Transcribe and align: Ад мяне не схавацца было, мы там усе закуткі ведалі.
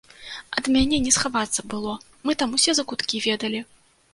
Ад 0.61 0.69
мяне 0.75 0.97
не 1.07 1.11
схавацца 1.17 1.61
было, 1.73 1.93
мы 2.29 2.37
там 2.43 2.57
усе 2.59 2.71
закуткі 2.81 3.23
ведалі. 3.27 3.65